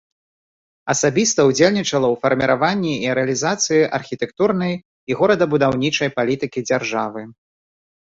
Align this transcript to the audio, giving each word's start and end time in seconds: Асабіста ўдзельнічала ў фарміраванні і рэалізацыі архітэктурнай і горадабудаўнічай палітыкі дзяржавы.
Асабіста 0.93 1.39
ўдзельнічала 1.49 2.07
ў 2.13 2.21
фарміраванні 2.23 2.95
і 3.05 3.13
рэалізацыі 3.21 3.85
архітэктурнай 4.01 4.73
і 4.81 5.11
горадабудаўнічай 5.23 6.09
палітыкі 6.21 6.69
дзяржавы. 6.73 7.21